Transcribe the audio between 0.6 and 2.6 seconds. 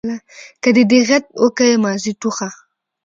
که دي دېغت وکئ ماضي ټوخه.